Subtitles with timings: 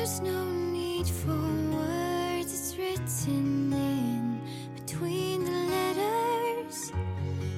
[0.00, 1.36] There's no need for
[1.76, 4.40] words, it's written in
[4.74, 6.90] between the letters.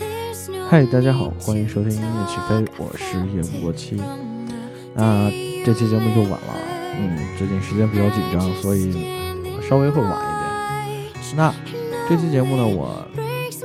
[0.00, 4.02] There's no 嗨，大家好，欢迎收听音乐起飞，我是夜不过期。
[4.96, 5.30] 那
[5.64, 6.54] 这期节目又晚了，
[6.98, 8.90] 嗯，最近时间比较紧张，所以
[9.68, 11.36] 稍微会晚一点。
[11.36, 11.54] 那
[12.08, 13.06] 这期节目呢，我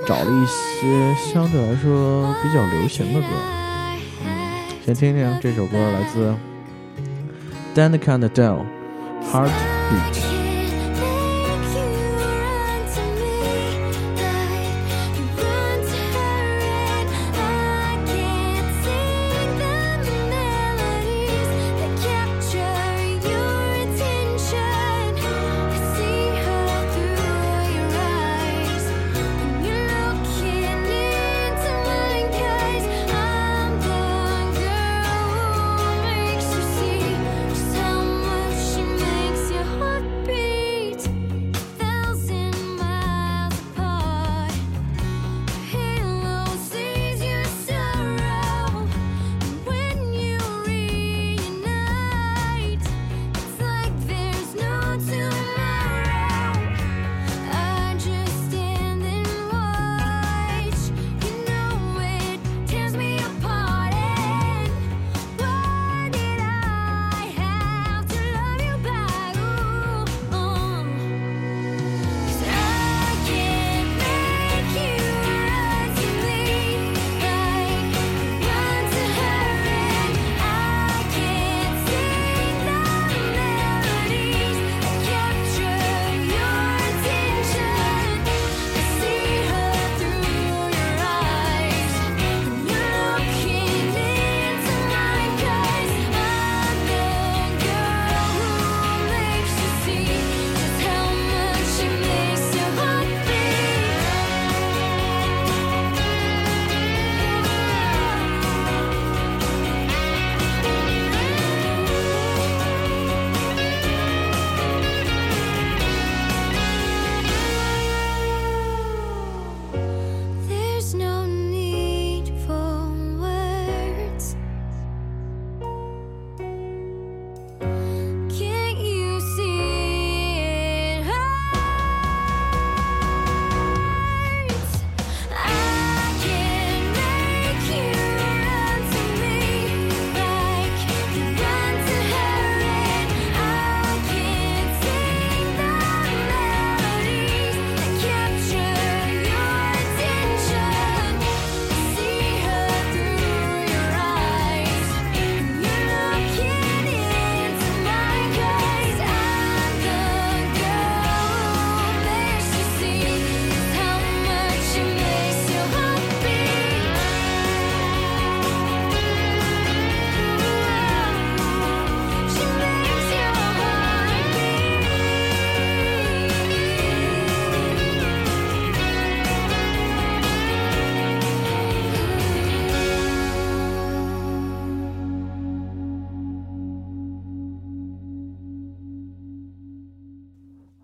[0.06, 3.28] 找了一些相对来说比较流行的歌，
[4.24, 6.36] 嗯，先听听这首歌，来自
[7.76, 8.66] Danica Adele,
[9.32, 10.39] Heartbeat.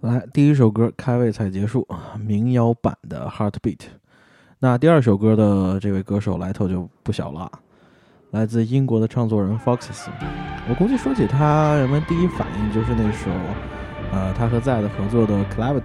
[0.06, 1.88] 来，第一首歌开胃才结束，
[2.24, 3.78] 民谣版的《Heartbeat》。
[4.60, 7.52] 那第二首歌的这位歌手来头就不小了，
[8.30, 10.06] 来自英国的创作人 Foxes。
[10.70, 13.32] 我估计说起他，人们第一反应就是那首，
[14.12, 15.82] 呃，他和在的合作的《Clarity》，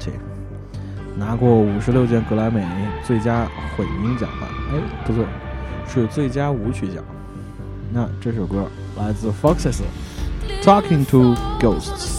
[1.16, 2.62] 拿过五十六届格莱美
[3.02, 4.46] 最佳混音奖吧？
[4.70, 5.24] 哎，不对，
[5.88, 7.02] 是最佳舞曲奖。
[7.90, 8.66] 那这首歌
[8.98, 9.80] 来自 Foxes，
[10.62, 12.18] 《Talking to Ghosts》。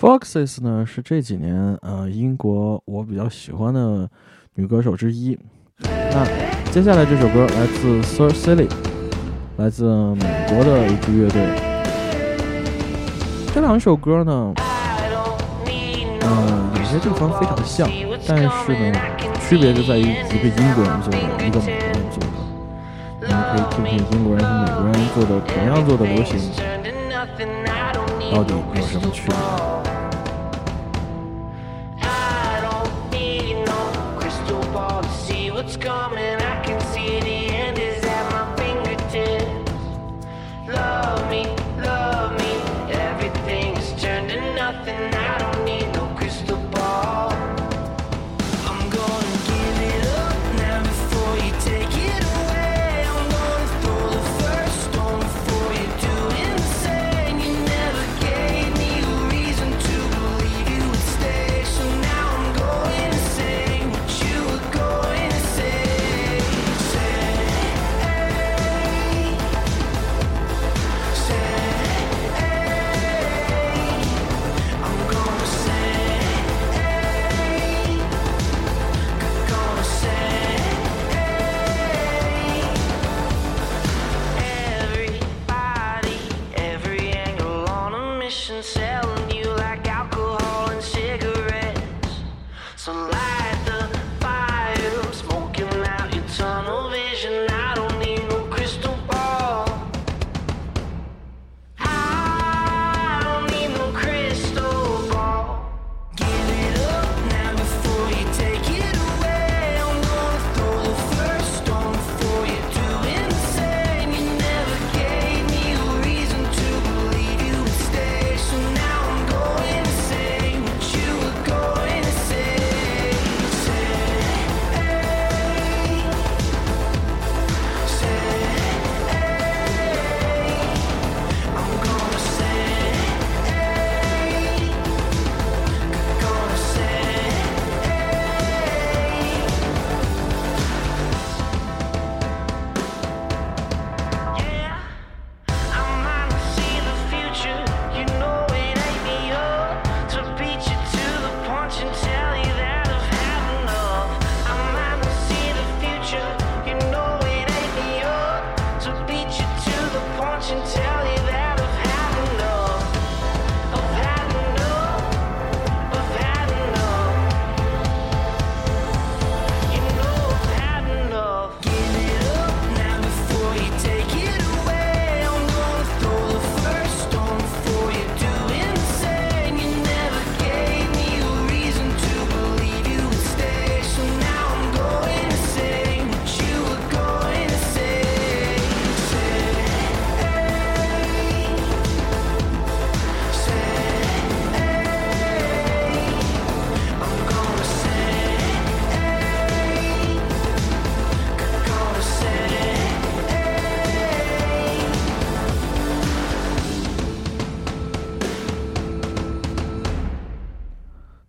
[0.00, 4.08] Foxes 呢是这几年呃英国我比较喜欢的
[4.54, 5.38] 女歌手之一。
[5.82, 6.24] 那
[6.70, 8.66] 接下来这首歌来自 Sir Silly，
[9.58, 11.42] 来自美国的一支乐队。
[13.54, 14.54] 这两首歌呢，
[15.66, 17.86] 嗯、有些地方非常像，
[18.26, 18.98] 但是呢，
[19.46, 22.30] 区别就在于一个英国人做的，一个美国人做的。
[23.20, 26.40] 我们可以听听英国人和美国人做的同样做的流行，
[28.32, 29.89] 到底有什么区别？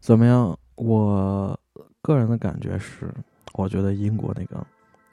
[0.02, 0.58] 怎么样？
[0.76, 1.58] 我
[2.02, 3.14] 个人的感觉是，
[3.54, 4.66] 我觉得英国那个，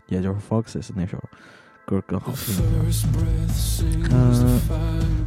[0.09, 1.23] 也就是 Foxes 那首
[1.85, 2.71] 歌更好听一点。
[4.11, 4.59] 嗯，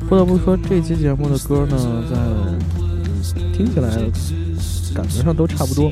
[0.09, 1.77] 不得不说，这期节目的歌呢，
[2.09, 2.17] 在
[3.53, 3.91] 听起来
[4.95, 5.91] 感觉上都差不多，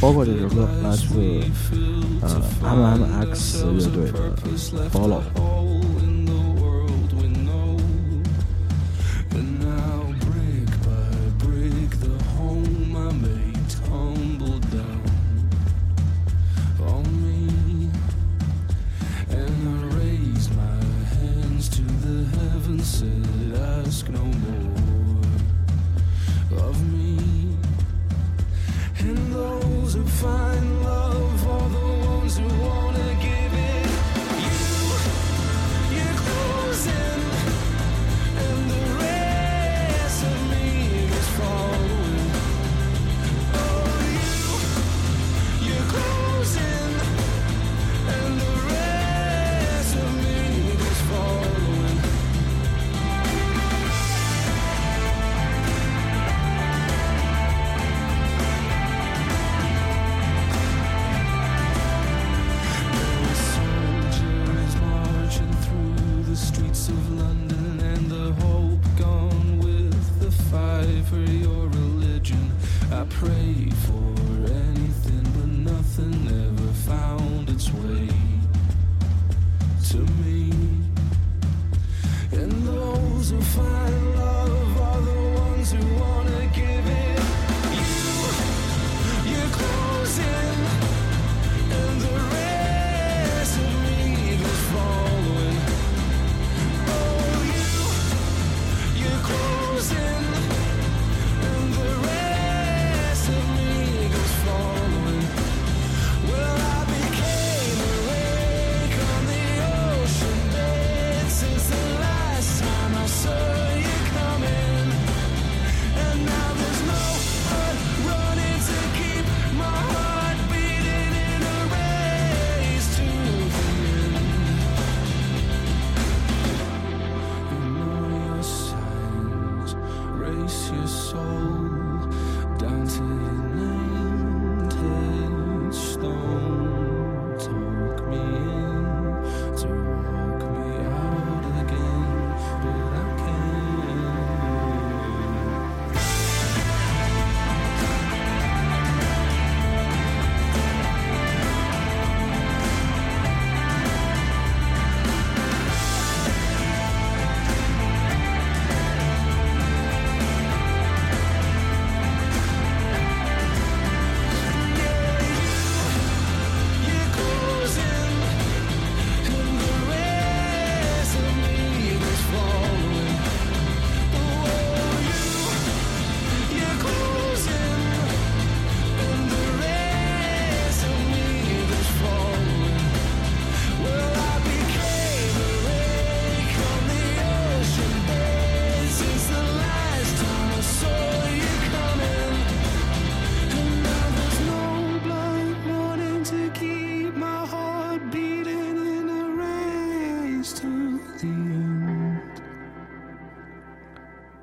[0.00, 1.04] 包括这首歌来自
[2.22, 4.38] 呃 M M X 乐队的
[4.90, 5.20] Follow。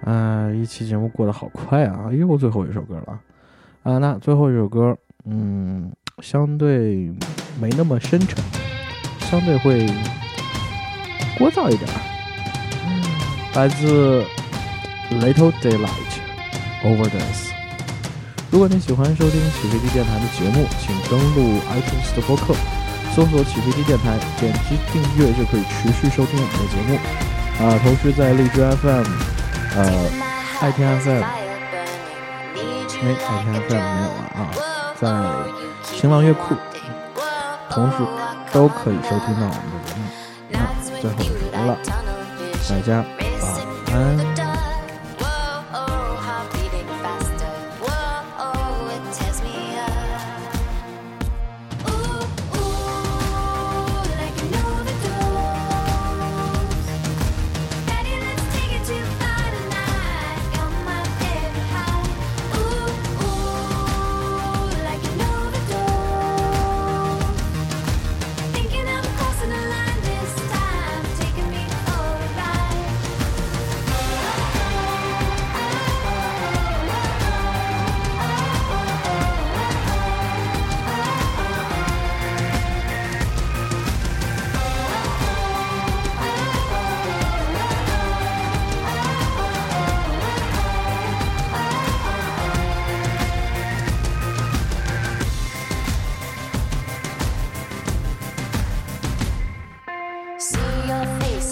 [0.10, 2.10] 啊，一期节目过得好快啊！
[2.12, 3.20] 又最后一首歌了
[3.84, 4.00] 啊！
[4.00, 5.92] 那最后一首歌，嗯，
[6.24, 7.14] 相对
[7.62, 8.44] 没那么深沉，
[9.20, 9.86] 相对会
[11.38, 11.94] 聒噪一点儿，
[13.54, 14.24] 来自
[15.12, 16.18] Little Daylight
[16.84, 17.52] Overdose。
[18.50, 22.56] 如果你喜欢收听起飞地电台的节目，请登录 iTunes 的播客，
[23.14, 26.98] 搜索起飞地电台，点击订阅就可以持续收听我们的节目。
[27.64, 29.06] 啊，同时在荔枝 FM、
[29.80, 29.86] 呃
[30.60, 31.26] 爱听 FM，哎，
[32.54, 32.58] 爱
[32.90, 34.52] 听 FM 没有了啊，
[35.00, 35.02] 在
[35.84, 36.54] 新浪乐库，
[37.70, 37.98] 同时
[38.52, 40.04] 都可以收听到我们的节目。
[40.50, 41.78] 那最后一首歌了，
[42.68, 43.06] 大家
[43.42, 44.39] 晚安。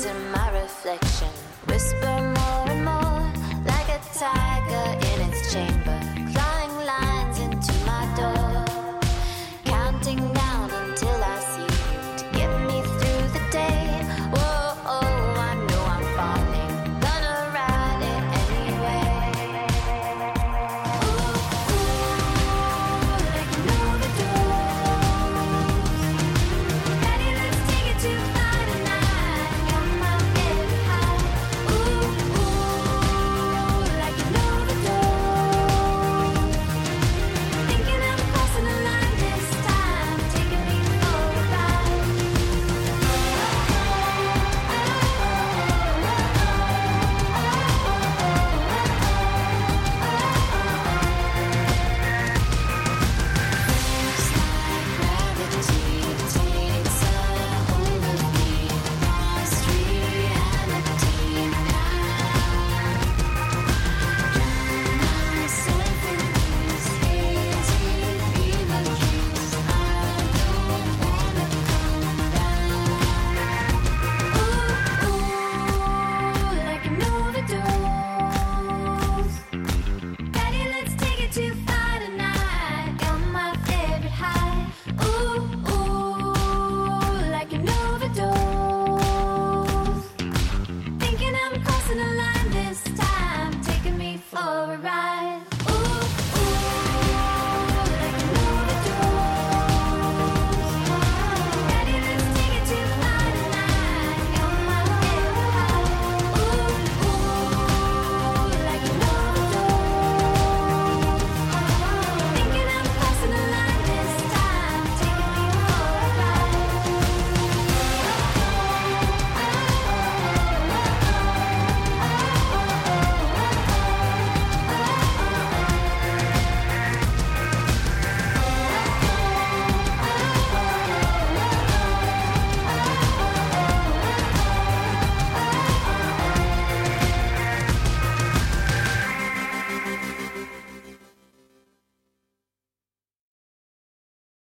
[0.06, 1.30] in my reflection.
[1.68, 2.17] Whisper.